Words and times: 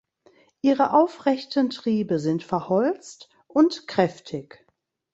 Ihre 0.63 0.93
aufrechten 0.93 1.69
Triebe 1.69 2.17
sind 2.17 2.41
verholzt 2.41 3.29
und 3.47 3.87
kräftig. 3.87 4.65